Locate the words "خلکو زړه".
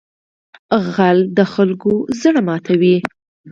1.53-2.41